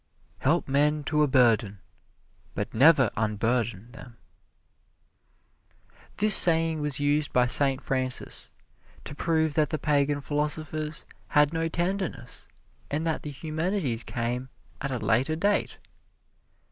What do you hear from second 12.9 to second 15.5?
that the humanities came at a later